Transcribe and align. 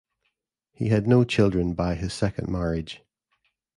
He 0.71 0.87
had 0.89 1.05
no 1.05 1.23
children 1.23 1.75
by 1.75 1.93
his 1.93 2.11
second 2.11 2.47
marriage. 2.49 3.03